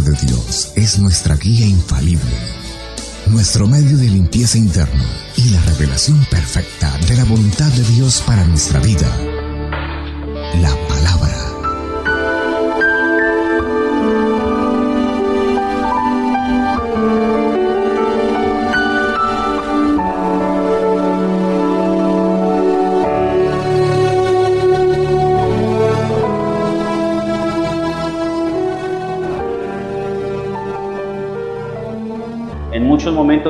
[0.00, 2.36] de Dios es nuestra guía infalible,
[3.26, 5.04] nuestro medio de limpieza interna
[5.36, 9.08] y la revelación perfecta de la voluntad de Dios para nuestra vida.
[10.60, 11.13] La palabra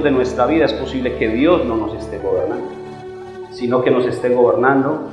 [0.03, 2.69] de nuestra vida es posible que Dios no nos esté gobernando,
[3.51, 5.09] sino que nos esté gobernando,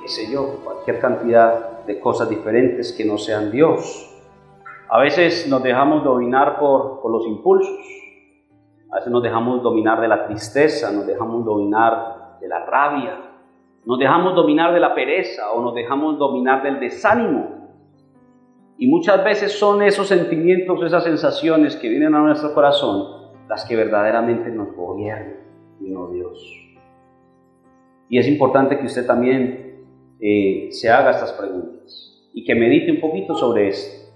[0.00, 4.12] qué sé yo, cualquier cantidad de cosas diferentes que no sean Dios.
[4.88, 7.76] A veces nos dejamos dominar por, por los impulsos,
[8.92, 13.18] a veces nos dejamos dominar de la tristeza, nos dejamos dominar de la rabia,
[13.84, 17.56] nos dejamos dominar de la pereza o nos dejamos dominar del desánimo.
[18.78, 23.76] Y muchas veces son esos sentimientos, esas sensaciones que vienen a nuestro corazón las que
[23.76, 25.36] verdaderamente nos gobiernan
[25.80, 26.66] y no Dios.
[28.08, 29.84] Y es importante que usted también
[30.20, 34.06] eh, se haga estas preguntas y que medite un poquito sobre esto.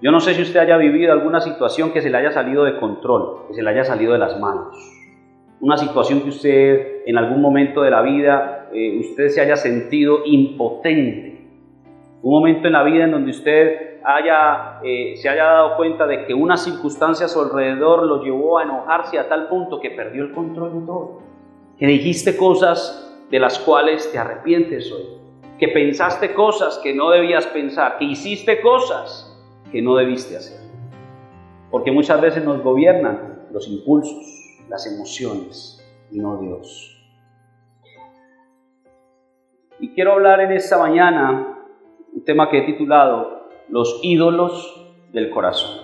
[0.00, 2.78] Yo no sé si usted haya vivido alguna situación que se le haya salido de
[2.78, 4.76] control, que se le haya salido de las manos.
[5.60, 10.22] Una situación que usted en algún momento de la vida, eh, usted se haya sentido
[10.24, 11.46] impotente.
[12.22, 16.26] Un momento en la vida en donde usted haya, eh, se haya dado cuenta de
[16.26, 20.24] que una circunstancia a su alrededor lo llevó a enojarse a tal punto que perdió
[20.24, 21.20] el control de todo.
[21.78, 25.20] Que dijiste cosas de las cuales te arrepientes hoy.
[25.58, 27.98] Que pensaste cosas que no debías pensar.
[27.98, 29.28] Que hiciste cosas
[29.70, 30.60] que no debiste hacer.
[31.70, 36.92] Porque muchas veces nos gobiernan los impulsos, las emociones y no Dios.
[39.80, 41.58] Y quiero hablar en esta mañana
[42.12, 43.41] un tema que he titulado
[43.72, 45.78] los ídolos del corazón.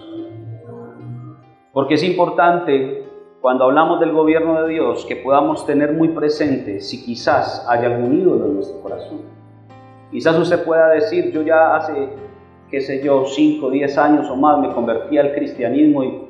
[1.72, 3.05] Porque es importante
[3.41, 8.20] cuando hablamos del gobierno de Dios que podamos tener muy presente si quizás hay algún
[8.20, 9.23] ídolo en nuestro corazón.
[10.11, 12.11] Quizás usted pueda decir, yo ya hace,
[12.70, 16.29] qué sé yo, 5, 10 años o más me convertí al cristianismo y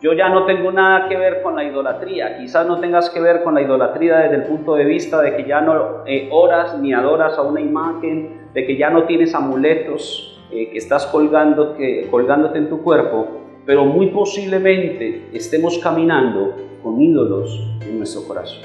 [0.00, 2.36] yo ya no tengo nada que ver con la idolatría.
[2.38, 5.46] Quizás no tengas que ver con la idolatría desde el punto de vista de que
[5.46, 10.39] ya no eh, oras ni adoras a una imagen, de que ya no tienes amuletos,
[10.52, 13.28] eh, que estás colgando, que, colgándote en tu cuerpo,
[13.64, 18.62] pero muy posiblemente estemos caminando con ídolos en nuestro corazón.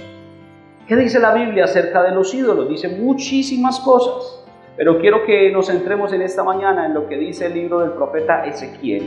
[0.88, 2.70] ¿Qué dice la Biblia acerca de los ídolos?
[2.70, 4.46] Dice muchísimas cosas,
[4.78, 7.92] pero quiero que nos centremos en esta mañana en lo que dice el libro del
[7.92, 9.04] profeta Ezequiel,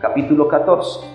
[0.00, 1.06] capítulo 14.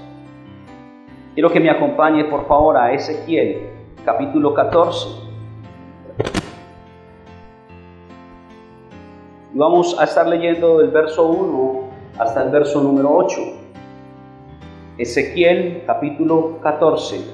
[1.34, 3.70] Quiero que me acompañe por favor a Ezequiel,
[4.04, 5.29] capítulo 14.
[9.60, 11.82] Vamos a estar leyendo del verso 1
[12.18, 13.42] hasta el verso número 8.
[14.98, 17.26] Ezequiel capítulo 14,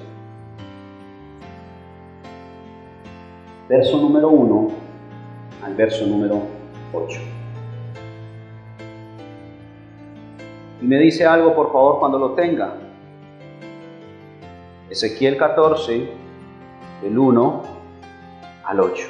[3.69, 4.68] verso número 1
[5.66, 6.41] al verso número
[6.94, 7.19] 8.
[10.81, 12.74] Y me dice algo, por favor, cuando lo tenga.
[14.90, 16.09] Ezequiel 14,
[17.03, 17.62] del 1
[18.63, 19.07] al 8.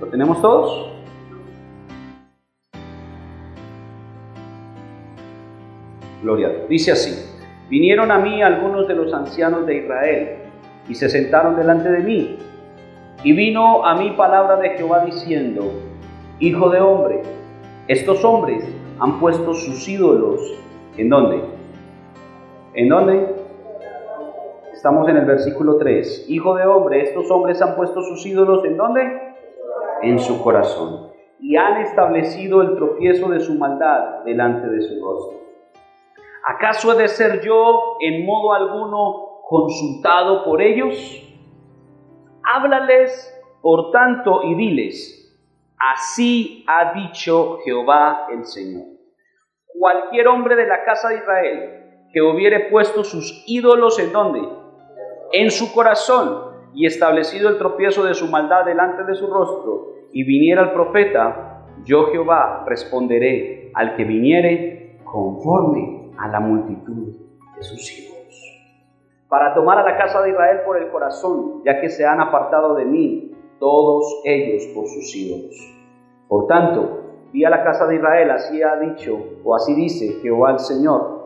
[0.00, 0.95] ¿Lo tenemos todos?
[6.68, 7.14] Dice así,
[7.70, 10.28] vinieron a mí algunos de los ancianos de Israel
[10.88, 12.38] y se sentaron delante de mí.
[13.22, 15.70] Y vino a mí palabra de Jehová diciendo,
[16.40, 17.22] Hijo de hombre,
[17.86, 18.64] estos hombres
[18.98, 20.40] han puesto sus ídolos.
[20.96, 21.42] ¿En dónde?
[22.74, 23.34] ¿En dónde?
[24.72, 26.26] Estamos en el versículo 3.
[26.28, 28.64] Hijo de hombre, estos hombres han puesto sus ídolos.
[28.64, 29.00] ¿En dónde?
[30.02, 31.12] En su corazón.
[31.38, 35.45] Y han establecido el tropiezo de su maldad delante de su rostro.
[36.48, 40.96] ¿Acaso he de ser yo en modo alguno consultado por ellos?
[42.44, 45.36] Háblales, por tanto, y diles,
[45.76, 48.84] así ha dicho Jehová el Señor.
[49.76, 51.76] Cualquier hombre de la casa de Israel
[52.12, 54.48] que hubiere puesto sus ídolos en donde?
[55.32, 60.22] En su corazón y establecido el tropiezo de su maldad delante de su rostro, y
[60.22, 67.14] viniera el profeta, yo Jehová responderé al que viniere conforme a la multitud
[67.56, 68.16] de sus hijos.
[69.28, 72.74] Para tomar a la casa de Israel por el corazón, ya que se han apartado
[72.74, 75.56] de mí todos ellos por sus ídolos.
[76.28, 77.00] Por tanto,
[77.32, 81.16] vi a la casa de Israel, así ha dicho, o así dice Jehová el Señor,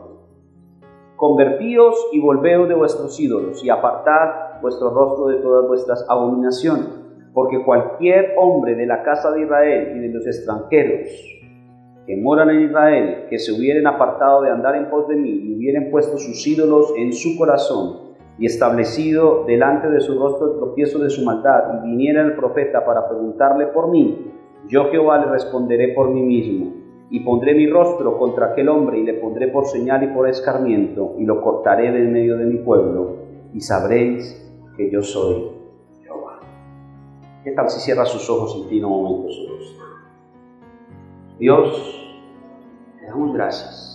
[1.17, 6.89] convertíos y volveos de vuestros ídolos y apartad vuestro rostro de todas vuestras abominaciones,
[7.35, 11.09] porque cualquier hombre de la casa de Israel y de los extranjeros
[12.11, 15.55] que moran en Israel, que se hubieran apartado de andar en pos de mí y
[15.55, 20.99] hubieran puesto sus ídolos en su corazón y establecido delante de su rostro el tropiezo
[20.99, 24.27] de su maldad, y viniera el profeta para preguntarle por mí,
[24.67, 26.73] yo Jehová le responderé por mí mismo,
[27.11, 31.15] y pondré mi rostro contra aquel hombre, y le pondré por señal y por escarmiento,
[31.17, 33.19] y lo cortaré de en medio de mi pueblo,
[33.55, 35.53] y sabréis que yo soy
[36.03, 36.41] Jehová.
[37.45, 39.51] ¿Qué tal si cierra sus ojos y tiene un momento su?
[41.41, 42.00] Dios,
[43.11, 43.91] damos gracias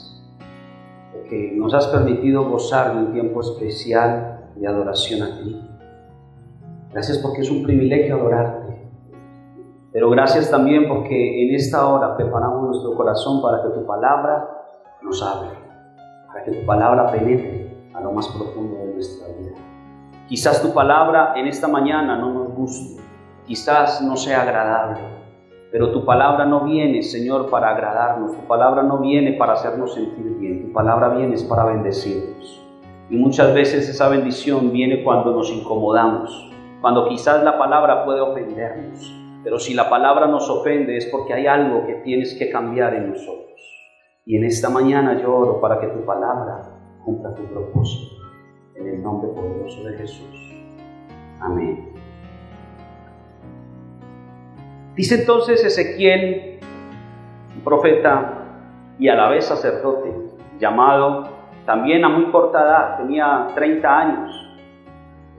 [1.13, 5.69] porque nos has permitido gozar de un tiempo especial de adoración a ti.
[6.91, 8.89] Gracias porque es un privilegio adorarte.
[9.91, 14.47] Pero gracias también porque en esta hora preparamos nuestro corazón para que tu palabra
[15.01, 15.49] nos hable,
[16.27, 19.55] para que tu palabra penetre a lo más profundo de nuestra vida.
[20.27, 23.01] Quizás tu palabra en esta mañana no nos guste,
[23.45, 24.99] quizás no sea agradable,
[25.75, 30.37] pero tu palabra no viene, Señor, para agradarnos, tu palabra no viene para hacernos sentir
[30.37, 32.65] bien, tu palabra viene para bendecirnos.
[33.09, 36.49] Y muchas veces esa bendición viene cuando nos incomodamos,
[36.79, 39.13] cuando quizás la palabra puede ofendernos.
[39.43, 43.09] Pero si la palabra nos ofende es porque hay algo que tienes que cambiar en
[43.09, 43.59] nosotros.
[44.25, 46.71] Y en esta mañana yo oro para que tu palabra
[47.03, 48.15] cumpla tu propósito.
[48.75, 50.55] En el nombre poderoso de Jesús.
[51.41, 52.04] Amén.
[54.95, 56.59] Dice entonces Ezequiel,
[57.53, 58.45] un profeta
[58.97, 60.09] y a la vez sacerdote,
[60.57, 61.27] llamado
[61.65, 64.49] también a muy corta edad, tenía 30 años.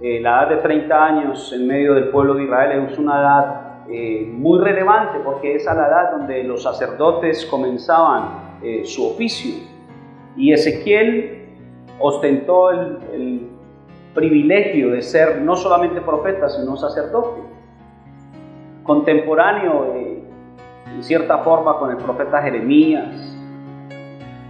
[0.03, 3.61] Eh, la edad de 30 años en medio del pueblo de Israel es una edad
[3.88, 9.55] eh, muy relevante porque es a la edad donde los sacerdotes comenzaban eh, su oficio.
[10.37, 11.49] Y Ezequiel
[11.99, 13.49] ostentó el, el
[14.14, 17.45] privilegio de ser no solamente profeta, sino sacerdote
[18.87, 23.37] contemporáneo en cierta forma con el profeta Jeremías,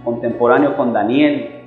[0.03, 1.65] contemporáneo con Daniel.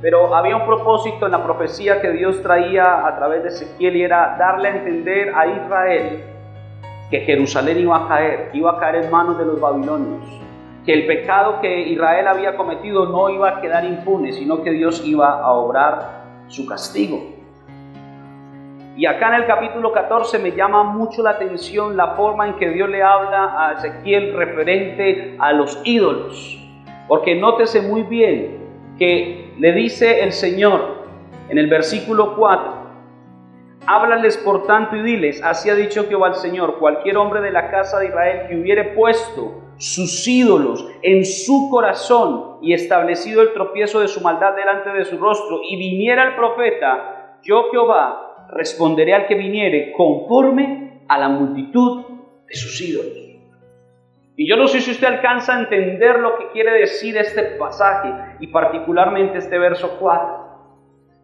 [0.00, 4.02] Pero había un propósito en la profecía que Dios traía a través de Ezequiel y
[4.02, 6.24] era darle a entender a Israel
[7.10, 10.24] que Jerusalén iba a caer, iba a caer en manos de los babilonios,
[10.84, 15.02] que el pecado que Israel había cometido no iba a quedar impune, sino que Dios
[15.06, 17.33] iba a obrar su castigo.
[18.96, 22.68] Y acá en el capítulo 14 me llama mucho la atención la forma en que
[22.68, 26.60] Dios le habla a Ezequiel referente a los ídolos.
[27.08, 28.58] Porque nótese muy bien
[28.96, 31.04] que le dice el Señor
[31.48, 32.72] en el versículo 4,
[33.86, 37.70] háblales por tanto y diles, así ha dicho Jehová el Señor, cualquier hombre de la
[37.70, 44.00] casa de Israel que hubiere puesto sus ídolos en su corazón y establecido el tropiezo
[44.00, 49.26] de su maldad delante de su rostro y viniera el profeta, yo Jehová responderé al
[49.26, 52.04] que viniere conforme a la multitud
[52.46, 53.24] de sus ídolos.
[54.36, 58.12] Y yo no sé si usted alcanza a entender lo que quiere decir este pasaje
[58.40, 60.44] y particularmente este verso 4.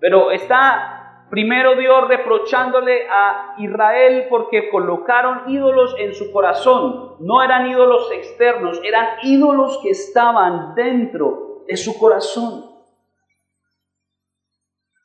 [0.00, 7.16] Pero está primero Dios reprochándole a Israel porque colocaron ídolos en su corazón.
[7.18, 12.69] No eran ídolos externos, eran ídolos que estaban dentro de su corazón.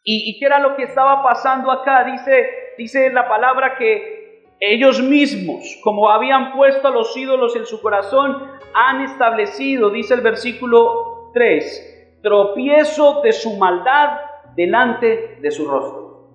[0.07, 2.03] ¿Y, qué era lo que estaba pasando acá?
[2.03, 2.47] Dice,
[2.77, 8.51] dice la palabra que ellos mismos, como habían puesto a los ídolos en su corazón,
[8.75, 14.19] han establecido, dice el versículo 3, tropiezo de su maldad
[14.55, 16.29] delante de su rostro.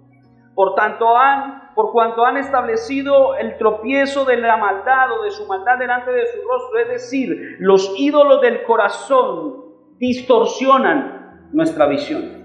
[0.57, 5.47] Por tanto, han, por cuanto han establecido el tropiezo de la maldad o de su
[5.47, 9.65] maldad delante de su rostro, es decir, los ídolos del corazón
[9.99, 12.40] distorsionan nuestra visión.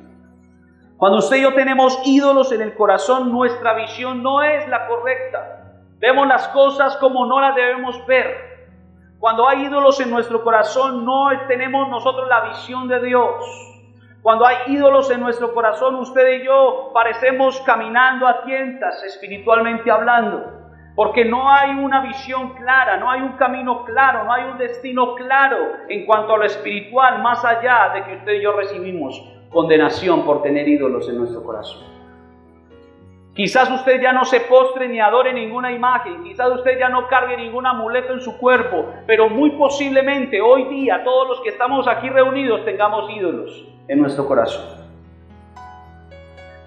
[0.97, 5.73] Cuando usted y yo tenemos ídolos en el corazón, nuestra visión no es la correcta.
[5.99, 8.69] Vemos las cosas como no las debemos ver.
[9.19, 13.33] Cuando hay ídolos en nuestro corazón, no tenemos nosotros la visión de Dios.
[14.21, 20.49] Cuando hay ídolos en nuestro corazón, usted y yo parecemos caminando a tientas espiritualmente hablando.
[20.95, 25.13] Porque no hay una visión clara, no hay un camino claro, no hay un destino
[25.15, 25.57] claro
[25.89, 30.41] en cuanto a lo espiritual, más allá de que usted y yo recibimos condenación por
[30.41, 31.81] tener ídolos en nuestro corazón.
[33.33, 37.37] Quizás usted ya no se postre ni adore ninguna imagen, quizás usted ya no cargue
[37.37, 42.09] ningún amuleto en su cuerpo, pero muy posiblemente hoy día todos los que estamos aquí
[42.09, 44.65] reunidos tengamos ídolos en nuestro corazón.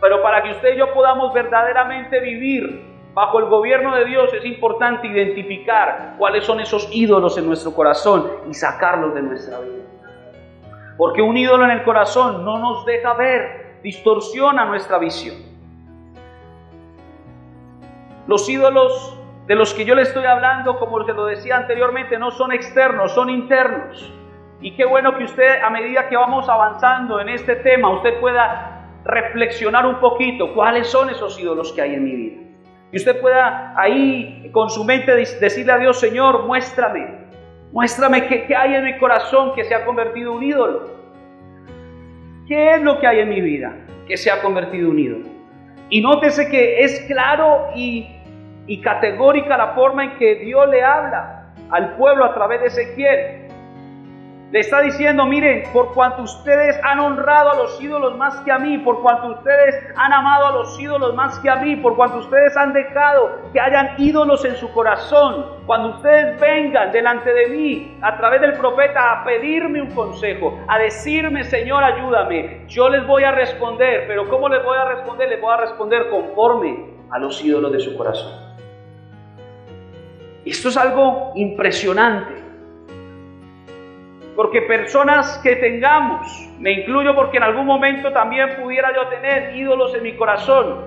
[0.00, 4.47] Pero para que usted y yo podamos verdaderamente vivir bajo el gobierno de Dios es
[4.47, 9.77] importante identificar cuáles son esos ídolos en nuestro corazón y sacarlos de nuestra vida.
[10.99, 15.37] Porque un ídolo en el corazón no nos deja ver, distorsiona nuestra visión.
[18.26, 22.33] Los ídolos de los que yo le estoy hablando, como se lo decía anteriormente, no
[22.33, 24.12] son externos, son internos.
[24.61, 28.85] Y qué bueno que usted, a medida que vamos avanzando en este tema, usted pueda
[29.05, 32.43] reflexionar un poquito cuáles son esos ídolos que hay en mi vida.
[32.90, 37.27] Y usted pueda ahí con su mente decirle a Dios, Señor, muéstrame,
[37.73, 40.99] muéstrame qué, hay en mi corazón que se ha convertido en un ídolo.
[42.47, 43.75] ¿Qué es lo que hay en mi vida
[44.07, 45.27] que se ha convertido en un ídolo?
[45.91, 48.09] Y nótese que es claro y,
[48.67, 53.38] y categórica la forma en que Dios le habla al pueblo a través de Ezequiel.
[54.50, 58.59] Le está diciendo, miren, por cuanto ustedes han honrado a los ídolos más que a
[58.59, 62.21] mí, por cuanto ustedes han amado a los ídolos más que a mí, por cuanto
[62.21, 67.99] ustedes han dejado que hayan ídolos en su corazón, cuando ustedes vengan delante de mí
[68.00, 73.25] a través del profeta a pedirme un consejo, a decirme, Señor, ayúdame, yo les voy
[73.25, 75.28] a responder, pero ¿cómo les voy a responder?
[75.28, 78.33] Les voy a responder conforme a los ídolos de su corazón.
[80.47, 82.48] Esto es algo impresionante.
[84.38, 89.92] Porque personas que tengamos, me incluyo porque en algún momento también pudiera yo tener ídolos
[89.97, 90.87] en mi corazón.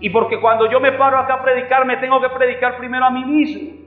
[0.00, 3.10] Y porque cuando yo me paro acá a predicar, me tengo que predicar primero a
[3.10, 3.86] mí mismo.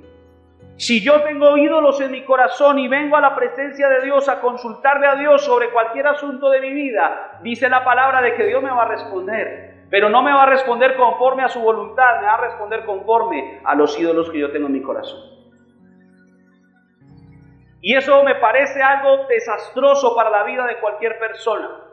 [0.76, 4.42] Si yo tengo ídolos en mi corazón y vengo a la presencia de Dios a
[4.42, 8.62] consultarle a Dios sobre cualquier asunto de mi vida, dice la palabra de que Dios
[8.62, 9.88] me va a responder.
[9.90, 13.60] Pero no me va a responder conforme a su voluntad, me va a responder conforme
[13.64, 15.39] a los ídolos que yo tengo en mi corazón.
[17.82, 21.90] Y eso me parece algo desastroso para la vida de cualquier persona.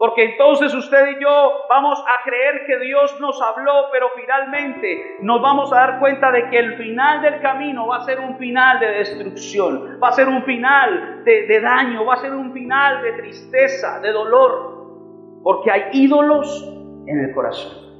[0.00, 5.42] Porque entonces usted y yo vamos a creer que Dios nos habló, pero finalmente nos
[5.42, 8.80] vamos a dar cuenta de que el final del camino va a ser un final
[8.80, 13.12] de destrucción, va a ser un final de, daño, va a ser un final de
[13.12, 16.66] tristeza, de dolor, porque hay ídolos
[17.06, 17.90] en el corazón.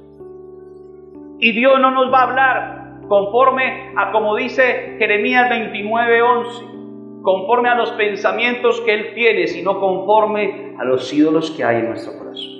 [1.37, 2.80] Y Dios no nos va a hablar
[3.11, 10.77] conforme a como dice Jeremías 29:11, conforme a los pensamientos que Él tiene, sino conforme
[10.79, 12.51] a los ídolos que hay en nuestro corazón.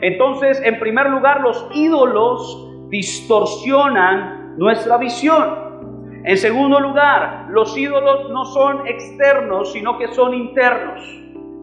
[0.00, 6.20] Entonces, en primer lugar, los ídolos distorsionan nuestra visión.
[6.24, 11.00] En segundo lugar, los ídolos no son externos, sino que son internos.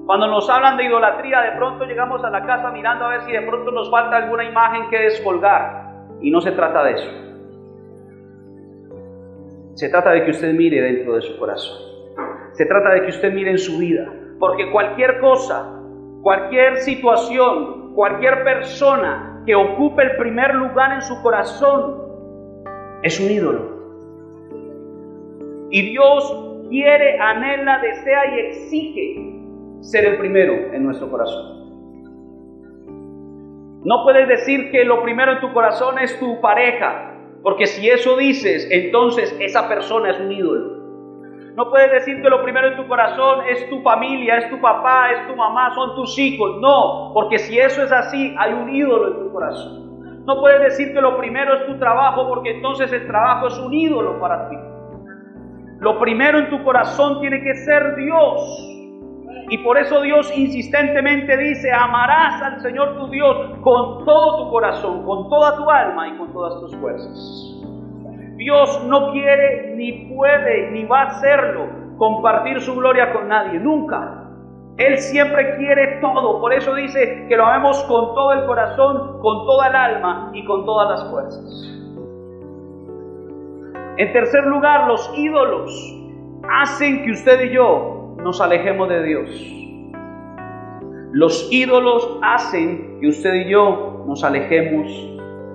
[0.05, 3.33] Cuando nos hablan de idolatría, de pronto llegamos a la casa mirando a ver si
[3.33, 5.86] de pronto nos falta alguna imagen que descolgar.
[6.21, 7.09] Y no se trata de eso.
[9.75, 11.77] Se trata de que usted mire dentro de su corazón.
[12.53, 14.11] Se trata de que usted mire en su vida.
[14.39, 15.81] Porque cualquier cosa,
[16.23, 22.01] cualquier situación, cualquier persona que ocupe el primer lugar en su corazón
[23.03, 23.77] es un ídolo.
[25.69, 29.37] Y Dios quiere, anhela, desea y exige
[29.81, 31.66] ser el primero en nuestro corazón.
[33.87, 38.17] No puedes decir que lo primero en tu corazón es tu pareja, porque si eso
[38.17, 41.53] dices, entonces esa persona es un ídolo.
[41.55, 45.11] No puedes decir que lo primero en tu corazón es tu familia, es tu papá,
[45.13, 46.57] es tu mamá, son tus hijos.
[46.59, 50.25] No, porque si eso es así, hay un ídolo en tu corazón.
[50.25, 53.73] No puedes decir que lo primero es tu trabajo, porque entonces el trabajo es un
[53.73, 54.57] ídolo para ti.
[55.79, 58.76] Lo primero en tu corazón tiene que ser Dios.
[59.49, 65.03] Y por eso Dios insistentemente dice, amarás al Señor tu Dios con todo tu corazón,
[65.05, 67.53] con toda tu alma y con todas tus fuerzas.
[68.37, 71.67] Dios no quiere, ni puede, ni va a hacerlo,
[71.97, 74.23] compartir su gloria con nadie, nunca.
[74.77, 79.45] Él siempre quiere todo, por eso dice que lo amemos con todo el corazón, con
[79.45, 81.77] toda el alma y con todas las fuerzas.
[83.97, 85.97] En tercer lugar, los ídolos
[86.47, 87.96] hacen que usted y yo
[88.27, 89.29] nos alejemos de Dios.
[91.13, 94.91] Los ídolos hacen que usted y yo nos alejemos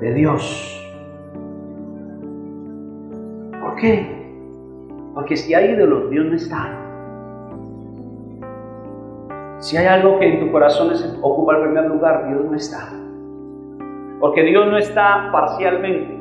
[0.00, 0.82] de Dios.
[3.60, 4.26] ¿Por qué?
[5.12, 6.78] Porque si hay ídolos, Dios no está.
[9.58, 12.88] Si hay algo que en tu corazón ocupa el primer lugar, Dios no está.
[14.18, 16.18] Porque Dios no está parcialmente.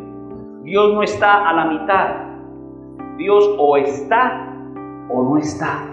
[0.63, 2.07] Dios no está a la mitad.
[3.15, 4.53] Dios o está
[5.09, 5.90] o no está.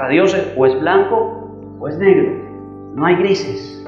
[0.00, 1.46] Para Dios o es blanco
[1.78, 2.32] o es negro,
[2.94, 3.86] no hay grises.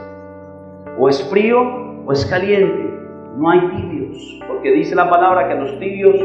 [0.98, 1.58] O es frío
[2.04, 2.94] o es caliente,
[3.38, 6.16] no hay tibios, porque dice la palabra que a los tibios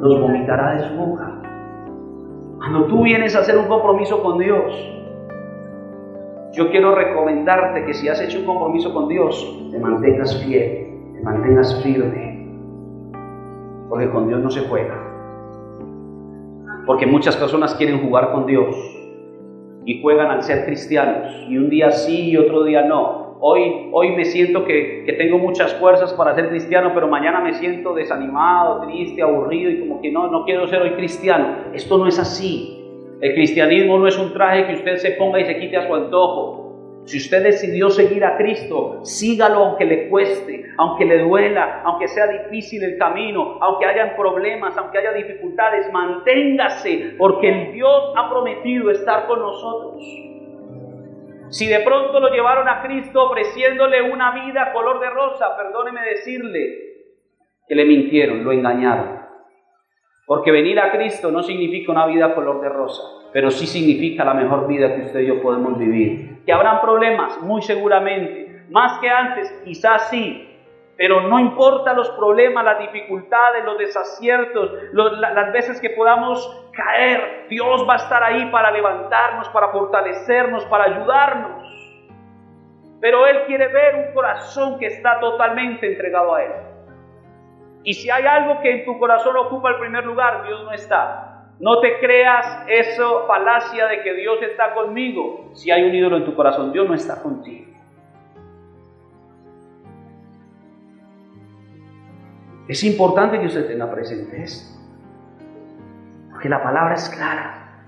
[0.00, 1.38] los vomitará de su boca.
[2.56, 4.72] Cuando tú vienes a hacer un compromiso con Dios,
[6.54, 11.20] yo quiero recomendarte que si has hecho un compromiso con Dios, te mantengas fiel, te
[11.22, 12.48] mantengas firme,
[13.86, 14.94] porque con Dios no se juega.
[16.86, 18.96] Porque muchas personas quieren jugar con Dios
[19.90, 23.36] y juegan al ser cristianos, y un día sí y otro día no.
[23.40, 27.54] hoy, hoy me siento que, que tengo muchas fuerzas para ser cristiano, pero mañana me
[27.54, 31.56] siento desanimado, triste, aburrido y como que no, no quiero ser hoy cristiano.
[31.74, 32.86] Esto no es así.
[33.20, 35.92] El cristianismo no es un traje que usted se ponga y se quite a su
[35.92, 36.69] antojo.
[37.04, 42.26] Si usted decidió seguir a Cristo, sígalo aunque le cueste, aunque le duela, aunque sea
[42.26, 48.90] difícil el camino, aunque hayan problemas, aunque haya dificultades, manténgase, porque el Dios ha prometido
[48.90, 50.04] estar con nosotros.
[51.48, 56.90] Si de pronto lo llevaron a Cristo ofreciéndole una vida color de rosa, perdóneme decirle
[57.66, 59.20] que le mintieron, lo engañaron.
[60.26, 63.02] Porque venir a Cristo no significa una vida color de rosa,
[63.32, 66.29] pero sí significa la mejor vida que usted y yo podemos vivir.
[66.44, 70.50] Que habrán problemas, muy seguramente, más que antes, quizás sí,
[71.00, 77.86] pero no importa los problemas, las dificultades, los desaciertos, las veces que podamos caer, Dios
[77.88, 81.64] va a estar ahí para levantarnos, para fortalecernos, para ayudarnos.
[83.00, 86.52] Pero Él quiere ver un corazón que está totalmente entregado a Él.
[87.82, 91.29] Y si hay algo que en tu corazón ocupa el primer lugar, Dios no está.
[91.60, 95.50] No te creas eso falacia de que Dios está conmigo.
[95.52, 97.70] Si hay un ídolo en tu corazón, Dios no está contigo.
[102.66, 104.80] Es importante que usted tenga presente esto.
[106.30, 107.82] Porque la palabra es clara.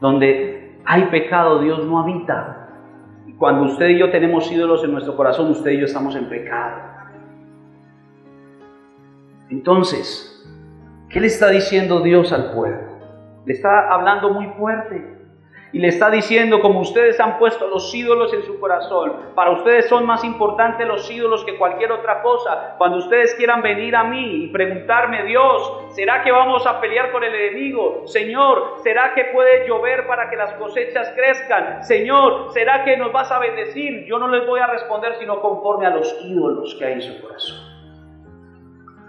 [0.00, 2.68] Donde hay pecado, Dios no habita.
[3.26, 6.26] Y cuando usted y yo tenemos ídolos en nuestro corazón, usted y yo estamos en
[6.28, 6.80] pecado.
[9.50, 10.33] Entonces,
[11.14, 12.80] ¿qué le está diciendo Dios al pueblo?
[13.46, 15.14] Le está hablando muy fuerte.
[15.72, 19.88] Y le está diciendo, como ustedes han puesto los ídolos en su corazón, para ustedes
[19.88, 22.74] son más importantes los ídolos que cualquier otra cosa.
[22.78, 27.24] Cuando ustedes quieran venir a mí y preguntarme, Dios, ¿será que vamos a pelear con
[27.24, 28.02] el enemigo?
[28.06, 31.82] Señor, ¿será que puede llover para que las cosechas crezcan?
[31.82, 34.04] Señor, ¿será que nos vas a bendecir?
[34.06, 37.20] Yo no les voy a responder sino conforme a los ídolos que hay en su
[37.20, 37.58] corazón.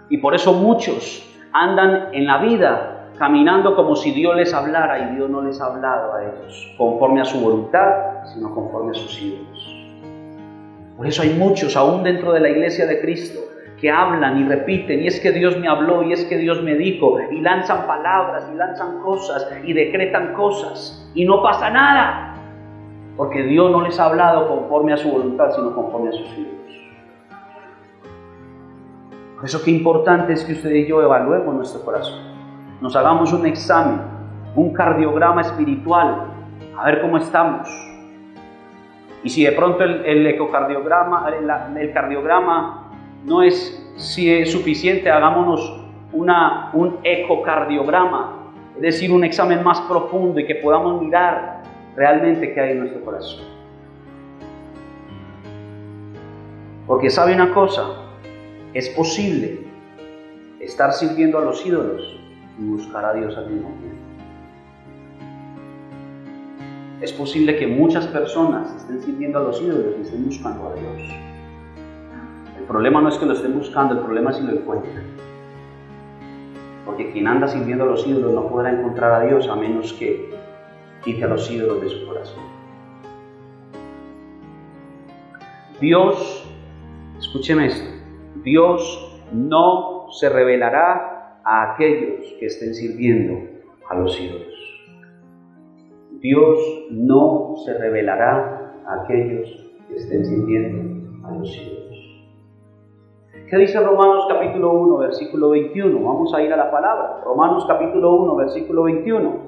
[0.08, 5.16] Y por eso muchos andan en la vida caminando como si Dios les hablara y
[5.16, 9.20] Dios no les ha hablado a ellos, conforme a su voluntad, sino conforme a sus
[9.20, 9.76] ídolos.
[10.96, 13.40] Por eso hay muchos, aún dentro de la iglesia de Cristo,
[13.80, 16.74] que hablan y repiten, y es que Dios me habló, y es que Dios me
[16.74, 22.34] dijo, y lanzan palabras, y lanzan cosas, y decretan cosas, y no pasa nada,
[23.16, 26.55] porque Dios no les ha hablado conforme a su voluntad, sino conforme a sus ídolos.
[29.36, 32.20] Por eso qué importante es que usted y yo evaluemos nuestro corazón.
[32.80, 34.00] Nos hagamos un examen,
[34.54, 36.28] un cardiograma espiritual,
[36.74, 37.68] a ver cómo estamos.
[39.22, 42.90] Y si de pronto el, ecocardiograma, el, cardiograma
[43.26, 50.40] no es, si es suficiente, hagámonos una, un ecocardiograma, es decir, un examen más profundo
[50.40, 51.62] y que podamos mirar
[51.94, 53.44] realmente qué hay en nuestro corazón.
[56.86, 58.05] Porque sabe una cosa,
[58.76, 59.60] es posible
[60.60, 62.20] estar sirviendo a los ídolos
[62.60, 63.96] y buscar a Dios al mismo tiempo.
[67.00, 71.10] Es posible que muchas personas estén sirviendo a los ídolos y estén buscando a Dios.
[72.58, 75.04] El problema no es que lo estén buscando, el problema es si lo encuentran.
[76.84, 80.34] Porque quien anda sirviendo a los ídolos no podrá encontrar a Dios a menos que
[81.02, 82.44] quite a los ídolos de su corazón.
[85.80, 86.46] Dios,
[87.18, 87.95] escúcheme esto,
[88.46, 93.40] Dios no se revelará a aquellos que estén sirviendo
[93.90, 94.54] a los ídolos.
[96.20, 96.56] Dios
[96.92, 99.48] no se revelará a aquellos
[99.88, 101.96] que estén sirviendo a los ídolos.
[103.50, 106.04] ¿Qué dice Romanos capítulo 1, versículo 21?
[106.04, 107.22] Vamos a ir a la palabra.
[107.24, 109.40] Romanos capítulo 1, versículo 21.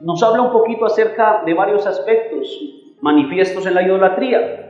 [0.00, 2.58] Nos habla un poquito acerca de varios aspectos
[3.00, 4.61] manifiestos en la idolatría.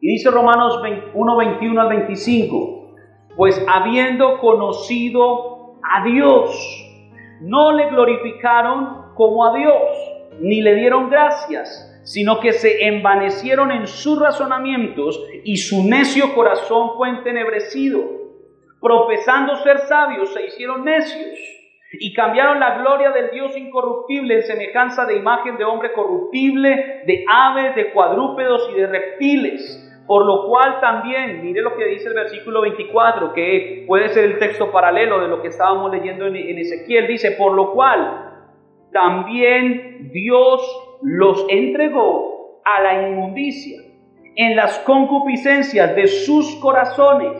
[0.00, 0.80] Y dice Romanos
[1.12, 2.94] 1, 21 al 25,
[3.36, 9.82] pues habiendo conocido a Dios, no le glorificaron como a Dios,
[10.40, 16.96] ni le dieron gracias, sino que se envanecieron en sus razonamientos y su necio corazón
[16.96, 18.00] fue entenebrecido.
[18.80, 21.38] Profesando ser sabios, se hicieron necios
[21.92, 27.24] y cambiaron la gloria del Dios incorruptible en semejanza de imagen de hombre corruptible, de
[27.28, 32.14] aves, de cuadrúpedos y de reptiles por lo cual también, mire lo que dice el
[32.14, 37.06] versículo 24, que puede ser el texto paralelo de lo que estábamos leyendo en, Ezequiel,
[37.06, 38.46] dice, por lo cual
[38.90, 43.82] también Dios los entregó a la inmundicia
[44.34, 47.38] en las concupiscencias de sus corazones,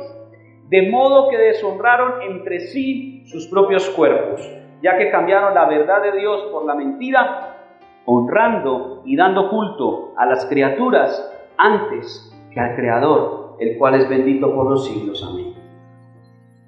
[0.68, 4.46] de modo que deshonraron entre sí sus propios cuerpos,
[4.82, 7.56] ya que cambiaron la verdad de Dios por la mentira
[8.04, 14.54] honrando y dando culto a las criaturas antes que al Creador, el cual es bendito
[14.54, 15.24] por los siglos.
[15.28, 15.54] Amén.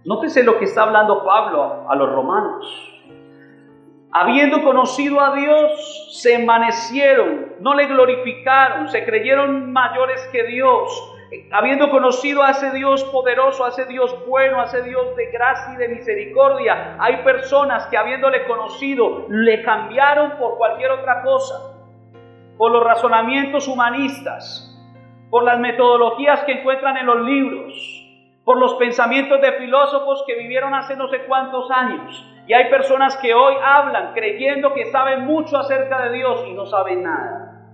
[0.04, 3.00] Nótese lo que está hablando Pablo a los romanos.
[4.12, 11.16] Habiendo conocido a Dios, se envanecieron, no le glorificaron, se creyeron mayores que Dios.
[11.52, 15.74] Habiendo conocido a ese Dios poderoso, a ese Dios bueno, a ese Dios de gracia
[15.74, 21.76] y de misericordia, hay personas que habiéndole conocido, le cambiaron por cualquier otra cosa,
[22.58, 24.69] por los razonamientos humanistas,
[25.30, 28.06] por las metodologías que encuentran en los libros,
[28.44, 32.26] por los pensamientos de filósofos que vivieron hace no sé cuántos años.
[32.46, 36.66] Y hay personas que hoy hablan creyendo que saben mucho acerca de Dios y no
[36.66, 37.70] saben nada.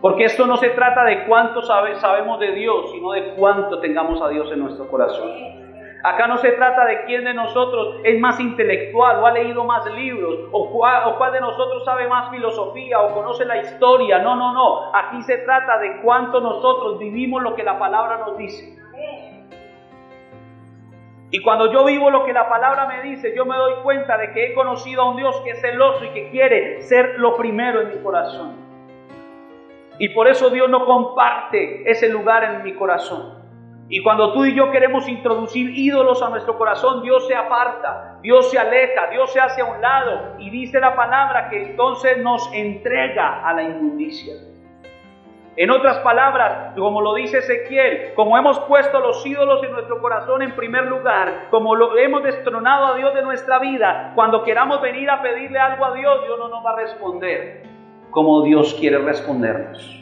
[0.00, 4.28] Porque esto no se trata de cuánto sabemos de Dios, sino de cuánto tengamos a
[4.28, 5.61] Dios en nuestro corazón.
[6.04, 9.86] Acá no se trata de quién de nosotros es más intelectual o ha leído más
[9.86, 14.18] libros o cuál, de nosotros sabe más filosofía o conoce la historia.
[14.18, 14.94] No, no, no.
[14.94, 18.76] Aquí se trata de cuánto nosotros vivimos lo que la palabra nos dice.
[21.30, 24.32] Y cuando yo vivo lo que la palabra me dice, yo me doy cuenta de
[24.32, 27.80] que he conocido a un Dios que es celoso y que quiere ser lo primero
[27.80, 28.56] en mi corazón.
[29.98, 33.41] Y por eso Dios no comparte ese lugar en mi corazón.
[33.88, 38.50] Y cuando tú y yo queremos introducir ídolos a nuestro corazón, Dios se aparta, Dios
[38.50, 42.50] se aleja, Dios se hace a un lado y dice la palabra que entonces nos
[42.54, 44.34] entrega a la inmundicia.
[45.54, 50.40] En otras palabras, como lo dice Ezequiel, como hemos puesto los ídolos en nuestro corazón
[50.40, 55.10] en primer lugar, como lo hemos destronado a Dios de nuestra vida, cuando queramos venir
[55.10, 57.64] a pedirle algo a Dios, Dios no nos va a responder
[58.10, 60.01] como Dios quiere respondernos.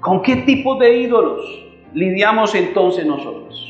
[0.00, 3.64] ¿Con qué tipo de ídolos lidiamos entonces nosotros?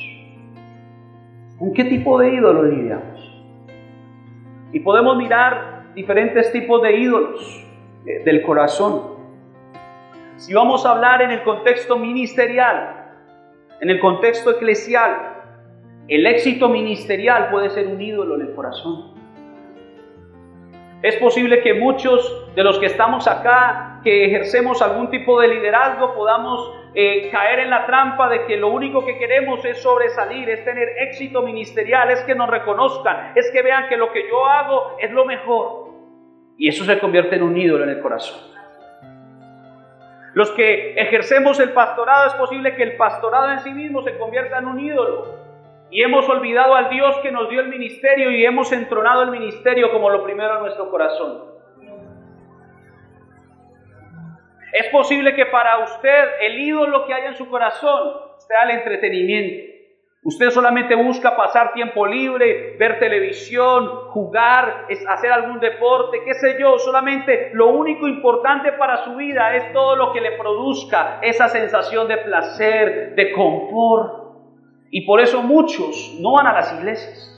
[1.58, 3.42] ¿Con qué tipo de ídolos lidiamos?
[4.72, 7.64] Y podemos mirar diferentes tipos de ídolos
[8.04, 9.16] eh, del corazón.
[10.36, 13.06] Si vamos a hablar en el contexto ministerial,
[13.80, 15.36] en el contexto eclesial,
[16.08, 19.17] el éxito ministerial puede ser un ídolo en el corazón.
[21.02, 26.12] Es posible que muchos de los que estamos acá, que ejercemos algún tipo de liderazgo,
[26.14, 30.64] podamos eh, caer en la trampa de que lo único que queremos es sobresalir, es
[30.64, 34.96] tener éxito ministerial, es que nos reconozcan, es que vean que lo que yo hago
[34.98, 35.88] es lo mejor.
[36.56, 38.40] Y eso se convierte en un ídolo en el corazón.
[40.34, 44.58] Los que ejercemos el pastorado es posible que el pastorado en sí mismo se convierta
[44.58, 45.47] en un ídolo.
[45.90, 49.90] Y hemos olvidado al Dios que nos dio el ministerio y hemos entronado el ministerio
[49.90, 51.44] como lo primero en nuestro corazón.
[54.72, 59.78] Es posible que para usted el ídolo que haya en su corazón sea el entretenimiento.
[60.24, 66.78] Usted solamente busca pasar tiempo libre, ver televisión, jugar, hacer algún deporte, qué sé yo.
[66.78, 72.08] Solamente lo único importante para su vida es todo lo que le produzca esa sensación
[72.08, 74.17] de placer, de confort.
[74.90, 77.34] Y por eso muchos no van a las iglesias.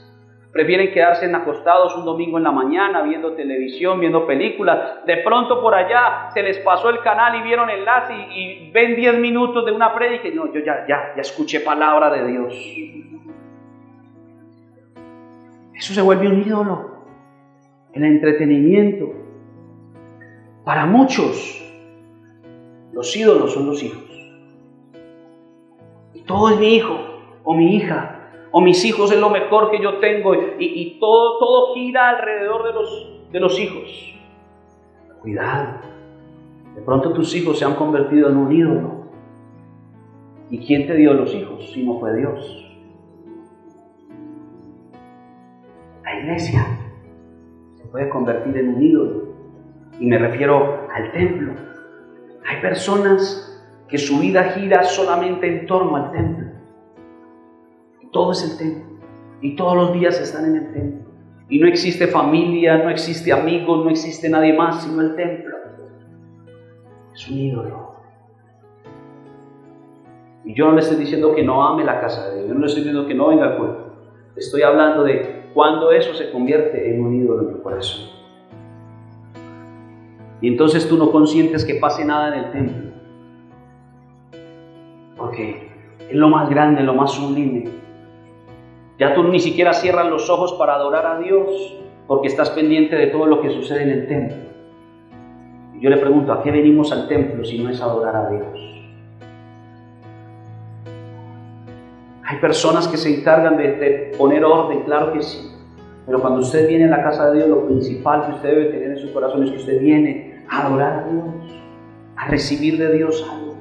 [0.51, 5.05] Prefieren quedarse acostados un domingo en la mañana viendo televisión, viendo películas.
[5.05, 8.95] De pronto por allá se les pasó el canal y vieron enlace y, y ven
[8.95, 12.53] 10 minutos de una prédica y no, yo ya, ya, ya escuché palabra de Dios.
[15.73, 16.91] Eso se vuelve un ídolo.
[17.93, 19.13] El entretenimiento.
[20.65, 21.61] Para muchos,
[22.91, 24.03] los ídolos son los hijos.
[26.13, 27.10] Y todo es mi hijo
[27.43, 31.73] o mi hija o mis hijos es lo mejor que yo tengo y, todo, todo
[31.73, 34.13] gira alrededor de los, de los hijos.
[35.21, 35.79] Cuidado,
[36.75, 39.01] de pronto tus hijos se han convertido en un ídolo.
[40.49, 42.77] ¿Y quién te dio los hijos si no fue Dios?
[46.03, 46.65] La iglesia
[47.75, 49.21] se puede convertir en un ídolo.
[49.97, 51.53] Y me refiero al templo.
[52.45, 53.47] Hay personas
[53.87, 56.50] que su vida gira solamente en torno al templo.
[58.11, 58.99] Todo es el templo.
[59.41, 61.11] Y todos los días están en el templo.
[61.49, 65.57] Y no existe familia, no existe amigos, no existe nadie más sino el templo.
[67.13, 67.91] Es un ídolo.
[70.45, 72.61] Y yo no le estoy diciendo que no ame la casa de Dios, yo no
[72.61, 73.91] le estoy diciendo que no venga al pueblo.
[74.35, 78.09] Estoy hablando de cuando eso se convierte en un ídolo en tu corazón.
[80.39, 82.91] Y entonces tú no consientes que pase nada en el templo.
[85.17, 85.69] Porque
[86.09, 87.80] es lo más grande, lo más sublime.
[89.01, 93.07] Ya tú ni siquiera cierras los ojos para adorar a Dios porque estás pendiente de
[93.07, 94.37] todo lo que sucede en el templo.
[95.73, 98.85] Y yo le pregunto, ¿a qué venimos al templo si no es adorar a Dios?
[102.25, 105.51] Hay personas que se encargan de, de poner orden, claro que sí,
[106.05, 108.91] Pero cuando usted viene a la casa de Dios, lo principal que usted debe tener
[108.91, 111.25] en su corazón es que usted viene a adorar a Dios,
[112.17, 113.55] a recibir de Dios algo,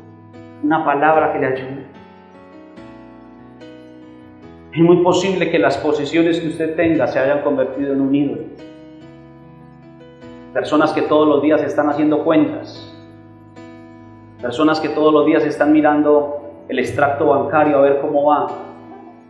[0.63, 1.90] una palabra que le ayude.
[4.73, 8.43] Es muy posible que las posesiones que usted tenga se hayan convertido en un ídolo.
[10.53, 12.95] Personas que todos los días están haciendo cuentas.
[14.41, 18.47] Personas que todos los días están mirando el extracto bancario a ver cómo va.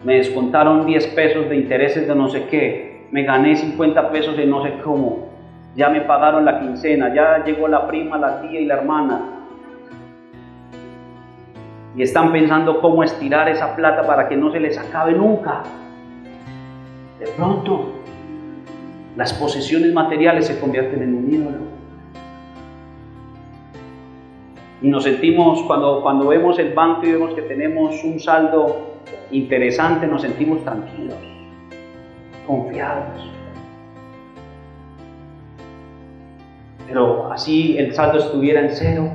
[0.05, 3.07] Me descontaron 10 pesos de intereses de no sé qué.
[3.11, 5.31] Me gané 50 pesos de no sé cómo.
[5.75, 7.15] Ya me pagaron la quincena.
[7.15, 9.40] Ya llegó la prima, la tía y la hermana.
[11.97, 15.63] Y están pensando cómo estirar esa plata para que no se les acabe nunca.
[17.19, 18.01] De pronto
[19.17, 21.59] las posesiones materiales se convierten en un ídolo.
[24.83, 28.95] Y nos sentimos, cuando, cuando vemos el banco y vemos que tenemos un saldo
[29.31, 31.19] interesante, nos sentimos tranquilos,
[32.47, 33.31] confiados.
[36.87, 39.11] Pero así el saldo estuviera en cero,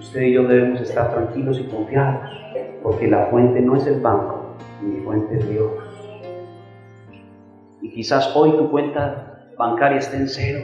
[0.00, 2.30] usted y yo debemos estar tranquilos y confiados,
[2.82, 5.72] porque la fuente no es el banco, mi fuente es Dios.
[7.82, 10.60] Y quizás hoy tu cuenta bancaria esté en cero.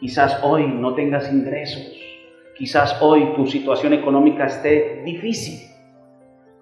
[0.00, 1.96] Quizás hoy no tengas ingresos.
[2.56, 5.68] Quizás hoy tu situación económica esté difícil.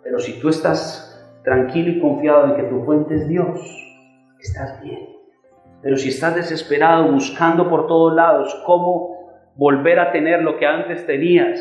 [0.03, 3.61] Pero si tú estás tranquilo y confiado en que tu fuente es Dios,
[4.41, 5.09] estás bien.
[5.81, 9.18] Pero si estás desesperado buscando por todos lados cómo
[9.59, 11.59] volver a tener lo que antes tenías,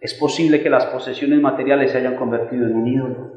[0.00, 3.32] es posible que las posesiones materiales se hayan convertido en un ídolo.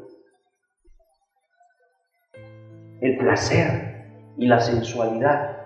[3.00, 4.04] El placer
[4.38, 5.56] y la sensualidad.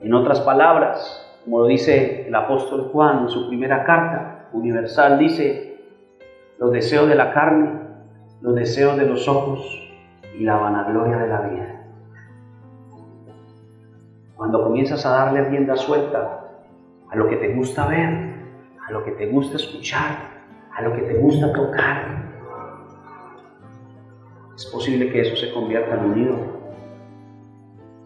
[0.00, 5.80] En otras palabras, como dice el apóstol Juan en su primera carta universal, dice,
[6.58, 7.80] los deseos de la carne,
[8.40, 9.66] los deseos de los ojos
[10.38, 11.84] y la vanagloria de la vida.
[14.36, 16.41] Cuando comienzas a darle rienda suelta
[17.12, 18.08] a lo que te gusta ver,
[18.88, 20.30] a lo que te gusta escuchar,
[20.74, 22.22] a lo que te gusta tocar,
[24.56, 26.62] es posible que eso se convierta en un ídolo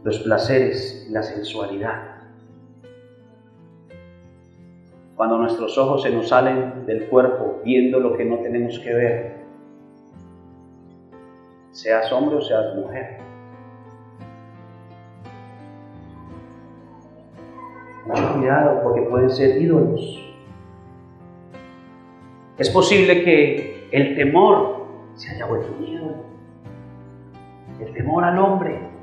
[0.03, 2.17] los placeres y la sensualidad.
[5.17, 9.37] Cuando nuestros ojos se nos salen del cuerpo viendo lo que no tenemos que ver,
[11.73, 13.26] seas hombre o seas mujer.
[18.07, 20.23] Mucho cuidado porque pueden ser ídolos.
[22.59, 26.15] Es posible que el temor se haya vuelto un ídolo.
[27.81, 28.97] El temor al hombre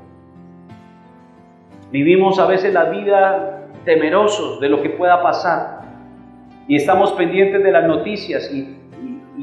[1.94, 5.82] Vivimos a veces la vida temerosos de lo que pueda pasar
[6.66, 8.80] y estamos pendientes de las noticias y,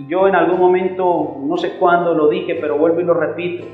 [0.09, 3.65] yo en algún momento, no sé cuándo lo dije, pero vuelvo y lo repito.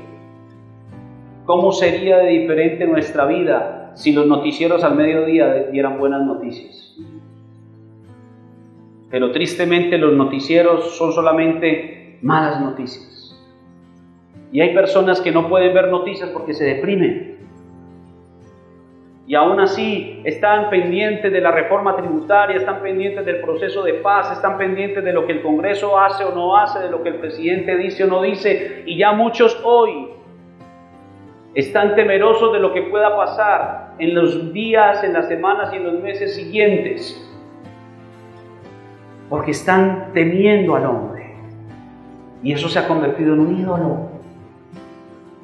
[1.44, 6.96] ¿Cómo sería de diferente nuestra vida si los noticieros al mediodía dieran buenas noticias?
[9.10, 13.36] Pero tristemente los noticieros son solamente malas noticias.
[14.52, 17.38] Y hay personas que no pueden ver noticias porque se deprimen
[19.28, 24.32] y aún así están pendientes de la reforma tributaria, están pendientes del proceso de paz,
[24.32, 27.16] están pendientes de lo que el Congreso hace o no hace, de lo que el
[27.16, 30.08] presidente dice o no dice, y ya muchos hoy
[31.58, 35.84] están temerosos de lo que pueda pasar en los días, en las semanas y en
[35.84, 37.20] los meses siguientes,
[39.28, 41.34] porque están temiendo al hombre,
[42.44, 44.08] y eso se ha convertido en un ídolo.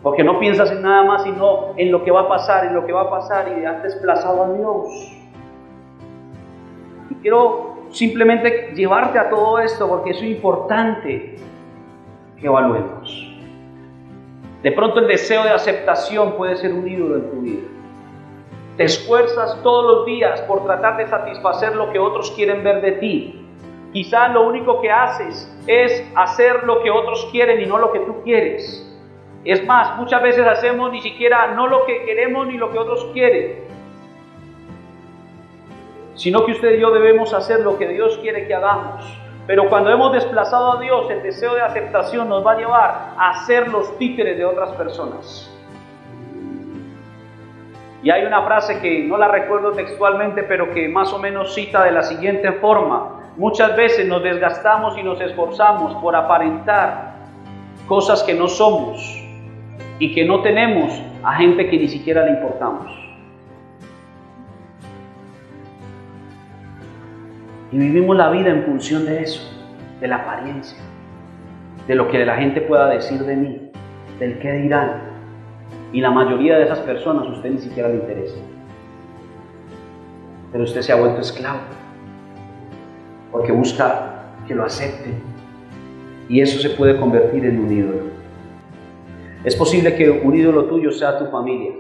[0.05, 2.87] Porque no piensas en nada más sino en lo que va a pasar, en lo
[2.87, 4.87] que va a pasar y has desplazado a Dios.
[7.11, 11.39] Y quiero simplemente llevarte a todo esto porque es importante
[12.39, 13.34] que evaluemos.
[14.65, 17.69] De pronto el deseo de aceptación puede ser un ídolo en tu vida.
[18.79, 22.93] Te esfuerzas todos los días por tratar de satisfacer lo que otros quieren ver de
[22.93, 23.47] ti.
[23.93, 27.99] Quizás lo único que haces es hacer lo que otros quieren y no lo que
[28.01, 28.91] tú quieres.
[29.45, 33.05] Es más, muchas veces hacemos ni siquiera no lo que queremos ni lo que otros
[33.13, 33.65] quieren,
[36.15, 39.05] sino que usted y yo debemos hacer lo que Dios quiere que hagamos.
[39.47, 43.45] Pero cuando hemos desplazado a Dios, el deseo de aceptación nos va a llevar a
[43.45, 45.51] ser los títeres de otras personas.
[48.03, 51.85] Y hay una frase que no la recuerdo textualmente, pero que más o menos cita
[51.85, 53.21] de la siguiente forma.
[53.37, 57.15] Muchas veces nos desgastamos y nos esforzamos por aparentar
[57.87, 59.23] cosas que no somos
[59.99, 63.04] y que no tenemos a gente que ni siquiera le importamos.
[67.75, 69.43] Y vivimos la vida en función de eso,
[70.01, 70.79] de la apariencia,
[71.89, 73.69] de lo que la gente pueda decir de mí,
[74.21, 75.03] del qué dirán.
[75.93, 78.37] Y la mayoría de esas personas usted ni siquiera le interesa.
[80.53, 81.59] Pero usted se ha vuelto esclavo.
[83.33, 85.21] Porque busca que lo acepten.
[86.29, 88.05] Y eso se puede convertir en un ídolo.
[89.43, 91.73] Es posible que un ídolo tuyo sea tu familia.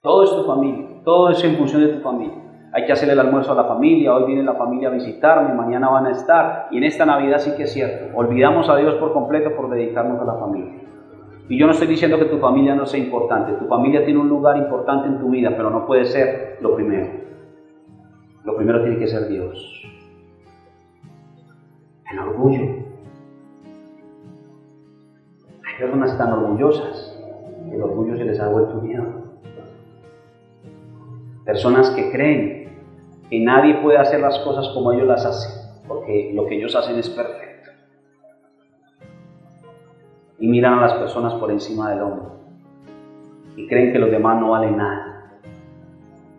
[0.00, 1.00] Todo es tu familia.
[1.04, 2.42] Todo es en función de tu familia.
[2.74, 5.90] Hay que hacerle el almuerzo a la familia, hoy viene la familia a visitarme, mañana
[5.90, 6.68] van a estar.
[6.70, 8.16] Y en esta Navidad sí que es cierto.
[8.16, 10.80] Olvidamos a Dios por completo por dedicarnos a la familia.
[11.50, 13.52] Y yo no estoy diciendo que tu familia no sea importante.
[13.52, 17.08] Tu familia tiene un lugar importante en tu vida, pero no puede ser lo primero.
[18.44, 19.82] Lo primero tiene que ser Dios.
[22.10, 22.62] El orgullo.
[25.66, 27.20] Hay personas tan orgullosas.
[27.70, 29.04] El orgullo se les ha vuelto miedo.
[31.44, 32.61] Personas que creen
[33.32, 36.98] que nadie puede hacer las cosas como ellos las hacen, porque lo que ellos hacen
[36.98, 37.70] es perfecto.
[40.38, 42.26] Y miran a las personas por encima del hombre
[43.56, 45.30] y creen que los demás no valen nada.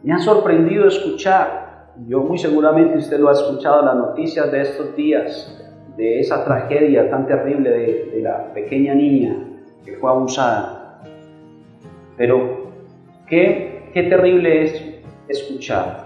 [0.03, 4.95] Me ha sorprendido escuchar, yo muy seguramente usted lo ha escuchado, las noticias de estos
[4.95, 9.35] días, de esa tragedia tan terrible de, de la pequeña niña
[9.83, 11.01] que fue abusada.
[12.17, 12.67] Pero
[13.27, 16.02] qué, qué terrible es escuchar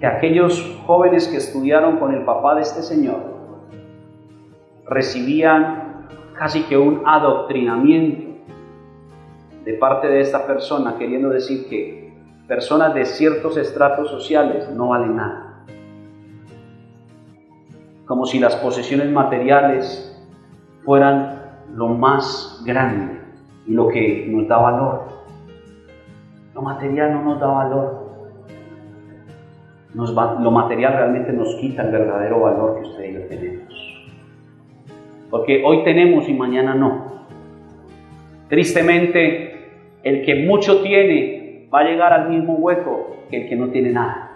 [0.00, 3.20] que aquellos jóvenes que estudiaron con el papá de este señor
[4.86, 6.06] recibían
[6.38, 8.28] casi que un adoctrinamiento
[9.64, 12.14] de parte de esta persona, queriendo decir que
[12.46, 15.64] personas de ciertos estratos sociales no valen nada.
[18.06, 20.16] Como si las posesiones materiales
[20.84, 21.42] fueran
[21.74, 23.20] lo más grande
[23.66, 25.02] y lo que nos da valor.
[26.54, 28.07] Lo material no nos da valor
[29.94, 33.98] lo material realmente nos quita el verdadero valor que usted y yo tenemos.
[35.30, 37.26] Porque hoy tenemos y mañana no.
[38.48, 39.70] Tristemente,
[40.02, 43.90] el que mucho tiene va a llegar al mismo hueco que el que no tiene
[43.90, 44.30] nada.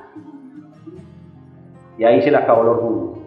[1.99, 3.23] Y ahí se le acabó el orgullo.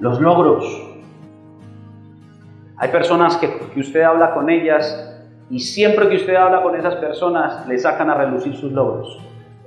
[0.00, 0.84] Los logros.
[2.76, 5.07] Hay personas que, que usted habla con ellas
[5.50, 9.18] y siempre que usted habla con esas personas, le sacan a relucir sus logros.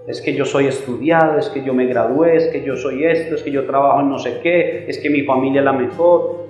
[0.08, 3.36] Es que yo soy estudiado, es que yo me gradué, es que yo soy esto,
[3.36, 6.48] es que yo trabajo en no sé qué, es que mi familia es la mejor.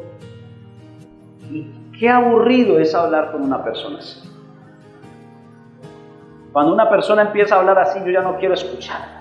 [1.49, 1.67] Y
[1.97, 4.21] qué aburrido es hablar con una persona así.
[6.51, 9.20] Cuando una persona empieza a hablar así, yo ya no quiero escuchar.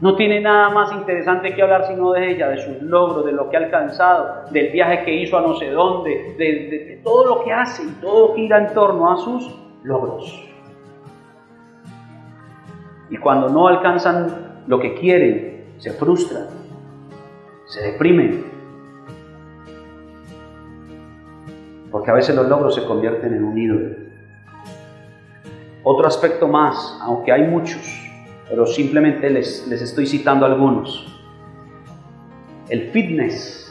[0.00, 3.48] No tiene nada más interesante que hablar sino de ella, de sus logros, de lo
[3.48, 7.52] que ha alcanzado, del viaje que hizo a no sé dónde, de, todo lo que
[7.52, 10.42] hace y todo gira en torno a sus logros.
[13.08, 16.48] Y cuando no alcanzan lo que quieren, se frustran,
[17.64, 18.44] se deprimen.
[21.90, 23.96] Porque a veces los logros se convierten en un ídolo.
[25.84, 28.05] Otro aspecto más, aunque hay muchos,
[28.48, 31.12] pero simplemente les, les estoy citando algunos.
[32.68, 33.66] El fitness,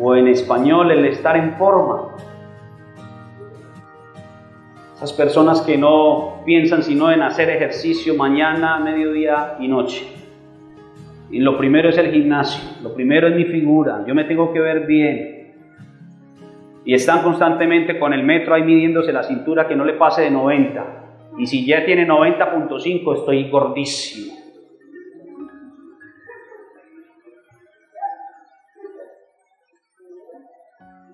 [0.00, 2.16] o en español el estar en forma.
[4.94, 10.06] Esas personas que no piensan sino en hacer ejercicio mañana, mediodía y noche.
[11.30, 14.60] Y lo primero es el gimnasio, lo primero es mi figura, yo me tengo que
[14.60, 15.54] ver bien.
[16.84, 20.30] Y están constantemente con el metro ahí midiéndose la cintura que no le pase de
[20.30, 21.05] 90.
[21.38, 24.34] Y si ya tiene 90.5, estoy gordísimo.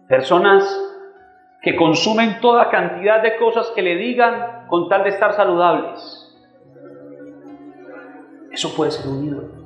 [0.09, 0.79] Personas
[1.63, 6.19] que consumen toda cantidad de cosas que le digan con tal de estar saludables.
[8.53, 9.63] Eso puede ser un ídolo.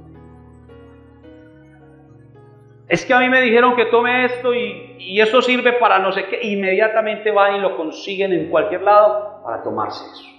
[2.88, 6.12] Es que a mí me dijeron que tome esto y, y, eso sirve para no
[6.12, 6.38] sé qué.
[6.42, 10.36] Inmediatamente van y lo consiguen en cualquier lado para tomarse eso.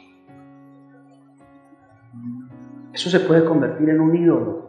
[2.93, 4.67] Eso se puede convertir en un ídolo.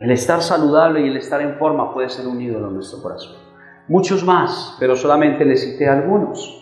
[0.00, 3.36] El estar saludable y el estar en forma puede ser un ídolo en nuestro corazón.
[3.88, 6.60] Muchos más, pero solamente les cité algunos,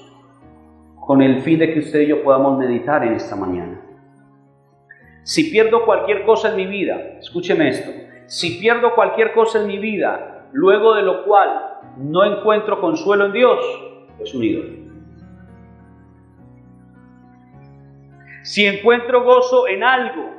[1.00, 3.80] con el fin de que usted y yo podamos meditar en esta mañana.
[5.22, 7.90] Si pierdo cualquier cosa en mi vida, escúcheme esto,
[8.26, 11.48] si pierdo cualquier cosa en mi vida, luego de lo cual
[11.98, 13.58] no encuentro consuelo en Dios,
[14.20, 14.81] es un ídolo.
[18.42, 20.30] Si encuentro gozo en algo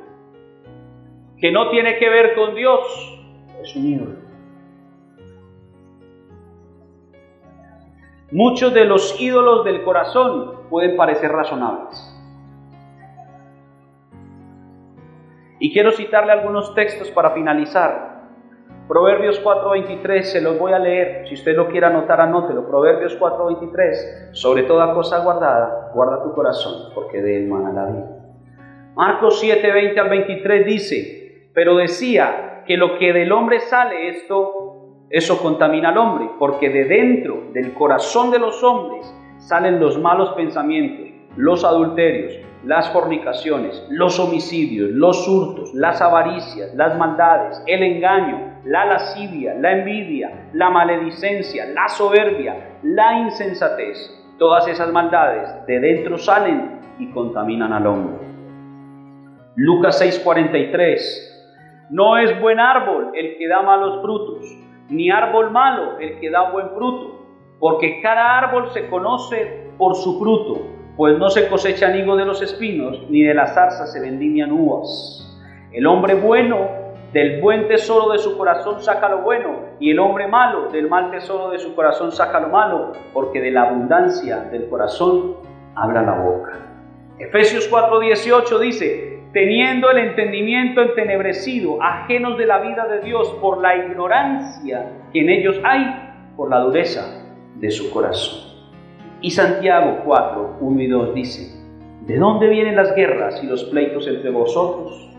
[1.37, 2.81] que no tiene que ver con Dios,
[3.61, 4.23] es un ídolo.
[8.31, 12.09] Muchos de los ídolos del corazón pueden parecer razonables.
[15.59, 18.12] Y quiero citarle algunos textos para finalizar.
[18.87, 21.27] Proverbios 4:23, se los voy a leer.
[21.27, 22.67] Si usted lo quiere anotar, anótelo.
[22.67, 28.23] Proverbios 4:23, sobre toda cosa guardada, guarda tu corazón, porque de él mana la vida.
[28.95, 35.41] Marcos 7:20 al 23 dice, pero decía que lo que del hombre sale, esto, eso
[35.41, 39.05] contamina al hombre, porque de dentro del corazón de los hombres
[39.37, 41.07] salen los malos pensamientos,
[41.37, 48.85] los adulterios, las fornicaciones, los homicidios, los hurtos, las avaricias, las maldades, el engaño, la
[48.85, 54.19] lascivia, la envidia, la maledicencia, la soberbia, la insensatez.
[54.39, 58.15] Todas esas maldades de dentro salen y contaminan al hombre.
[59.55, 61.89] Lucas 6:43.
[61.89, 64.45] No es buen árbol el que da malos frutos,
[64.89, 67.25] ni árbol malo el que da buen fruto,
[67.59, 72.41] porque cada árbol se conoce por su fruto pues no se cosechan higo de los
[72.41, 75.19] espinos, ni de las zarzas se vendimian uvas.
[75.71, 76.83] El hombre bueno
[77.13, 81.11] del buen tesoro de su corazón saca lo bueno, y el hombre malo del mal
[81.11, 85.35] tesoro de su corazón saca lo malo, porque de la abundancia del corazón
[85.75, 86.59] habla la boca.
[87.17, 93.75] Efesios 4:18 dice, teniendo el entendimiento entenebrecido, ajenos de la vida de Dios por la
[93.75, 95.85] ignorancia que en ellos hay,
[96.35, 97.23] por la dureza
[97.55, 98.52] de su corazón.
[99.23, 101.49] Y Santiago 4, 1 y 2 dice,
[102.05, 105.09] ¿de dónde vienen las guerras y los pleitos entre vosotros?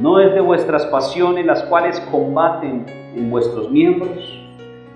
[0.00, 4.42] ¿No es de vuestras pasiones las cuales combaten en vuestros miembros?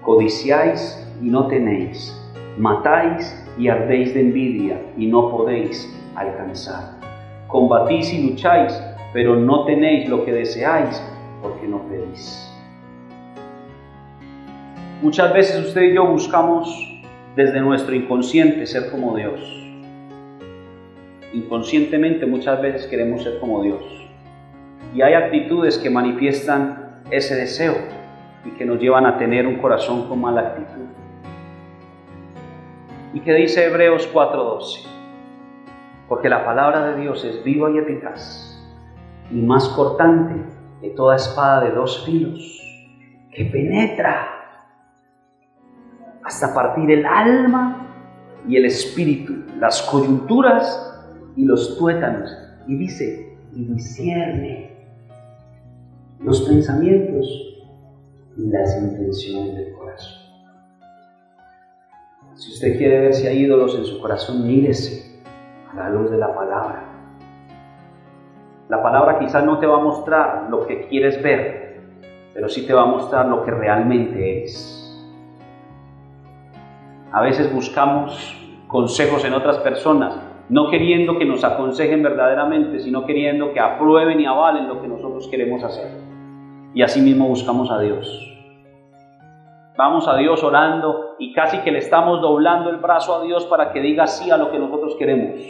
[0.00, 2.18] Codiciáis y no tenéis,
[2.56, 6.98] matáis y ardéis de envidia y no podéis alcanzar.
[7.46, 8.72] Combatís y lucháis,
[9.12, 10.98] pero no tenéis lo que deseáis
[11.42, 12.50] porque no pedís.
[15.02, 16.89] Muchas veces usted y yo buscamos
[17.36, 19.40] desde nuestro inconsciente ser como Dios.
[21.32, 23.82] Inconscientemente muchas veces queremos ser como Dios.
[24.94, 27.74] Y hay actitudes que manifiestan ese deseo
[28.44, 30.86] y que nos llevan a tener un corazón con mala actitud.
[33.14, 34.86] ¿Y qué dice Hebreos 4:12?
[36.08, 38.50] Porque la palabra de Dios es viva y eficaz
[39.30, 40.34] y más cortante
[40.80, 42.60] que toda espada de dos filos,
[43.32, 44.29] que penetra
[46.30, 47.88] hasta partir el alma
[48.46, 50.94] y el espíritu, las coyunturas
[51.34, 52.32] y los tuétanos.
[52.68, 54.70] Y dice, y discierne
[56.20, 57.26] los pensamientos
[58.36, 60.20] y las intenciones del corazón.
[62.34, 65.20] Si usted quiere ver si hay ídolos en su corazón, mírese
[65.72, 66.84] a la luz de la palabra.
[68.68, 71.80] La palabra quizás no te va a mostrar lo que quieres ver,
[72.32, 74.79] pero sí te va a mostrar lo que realmente es.
[77.12, 78.36] A veces buscamos
[78.68, 80.14] consejos en otras personas,
[80.48, 85.26] no queriendo que nos aconsejen verdaderamente, sino queriendo que aprueben y avalen lo que nosotros
[85.28, 85.90] queremos hacer.
[86.72, 88.26] Y así mismo buscamos a Dios.
[89.76, 93.72] Vamos a Dios orando y casi que le estamos doblando el brazo a Dios para
[93.72, 95.40] que diga sí a lo que nosotros queremos.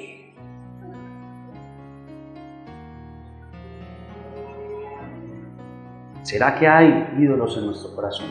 [6.23, 8.29] ¿Será que hay ídolos en nuestro corazón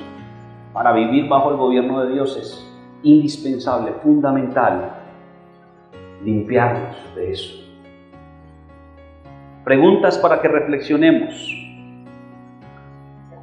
[0.74, 2.69] para vivir bajo el gobierno de dioses?
[3.04, 4.92] Indispensable, fundamental,
[6.24, 7.56] limpiarnos de eso.
[9.64, 11.56] Preguntas para que reflexionemos.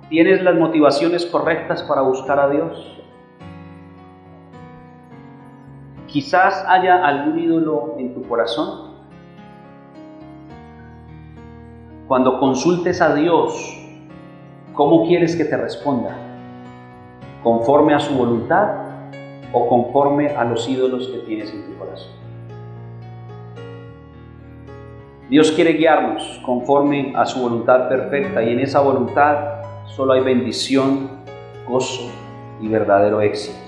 [0.08, 3.02] ¿Tienes las motivaciones correctas para buscar a Dios?
[6.06, 8.94] Quizás haya algún ídolo en tu corazón.
[12.08, 13.76] Cuando consultes a Dios,
[14.74, 16.16] ¿cómo quieres que te responda?
[17.42, 18.85] ¿Conforme a su voluntad
[19.52, 22.12] o conforme a los ídolos que tienes en tu corazón.
[25.28, 31.10] Dios quiere guiarnos conforme a su voluntad perfecta y en esa voluntad solo hay bendición,
[31.66, 32.10] gozo
[32.60, 33.58] y verdadero éxito.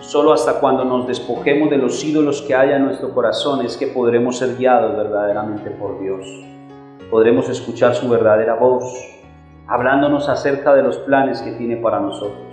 [0.00, 3.88] Solo hasta cuando nos despojemos de los ídolos que haya en nuestro corazón es que
[3.88, 6.26] podremos ser guiados verdaderamente por Dios.
[7.10, 8.84] Podremos escuchar su verdadera voz,
[9.66, 12.43] hablándonos acerca de los planes que tiene para nosotros.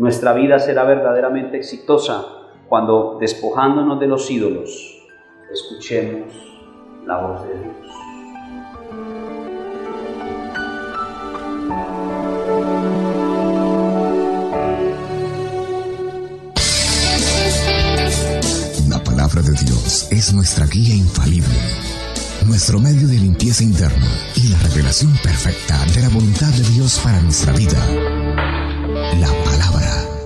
[0.00, 2.24] Nuestra vida será verdaderamente exitosa
[2.70, 4.98] cuando, despojándonos de los ídolos,
[5.52, 6.32] escuchemos
[7.06, 7.76] la voz de Dios.
[18.88, 21.60] La palabra de Dios es nuestra guía infalible,
[22.46, 27.20] nuestro medio de limpieza interna y la revelación perfecta de la voluntad de Dios para
[27.20, 28.19] nuestra vida.
[29.18, 30.19] La palabra